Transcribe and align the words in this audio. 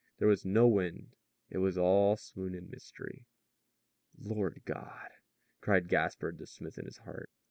There 0.17 0.27
was 0.27 0.43
no 0.43 0.67
wind. 0.67 1.15
It 1.51 1.59
was 1.59 1.77
all 1.77 2.17
swoon 2.17 2.55
and 2.55 2.71
mystery. 2.71 3.27
"Lord 4.17 4.63
God!" 4.65 5.11
cried 5.59 5.87
Gaspard 5.89 6.39
the 6.39 6.47
smith 6.47 6.79
in 6.79 6.85
his 6.85 6.97
heart. 6.97 7.29